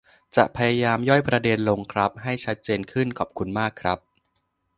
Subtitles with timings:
[0.35, 3.99] จะพยายามย่อยประเด็นลงครับ ให้ชัดเจนขึ้น ขอบคุณมากครับ